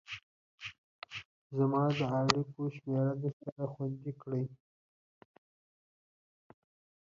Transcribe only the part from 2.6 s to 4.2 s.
شمېره درسره خوندي